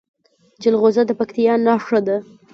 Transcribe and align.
جلغوزه 0.61 1.01
د 1.07 1.11
پکتیا 1.19 1.53
نښه 1.65 1.99
ده. 2.07 2.17